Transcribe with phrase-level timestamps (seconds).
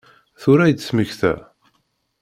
[0.41, 1.33] Tura i d-temmekta?